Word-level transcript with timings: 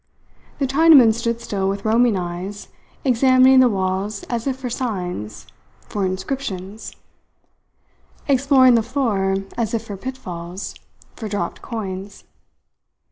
The 0.57 0.65
Chinaman 0.65 1.13
stood 1.13 1.41
still 1.41 1.69
with 1.69 1.85
roaming 1.85 2.17
eyes, 2.17 2.69
examining 3.05 3.59
the 3.59 3.69
walls 3.69 4.23
as 4.31 4.47
if 4.47 4.57
for 4.57 4.67
signs, 4.67 5.45
for 5.81 6.07
inscriptions; 6.07 6.93
exploring 8.27 8.73
the 8.73 8.81
floor 8.81 9.35
as 9.57 9.75
if 9.75 9.83
for 9.85 9.97
pitfalls, 9.97 10.73
for 11.15 11.27
dropped 11.29 11.61
coins. 11.61 12.23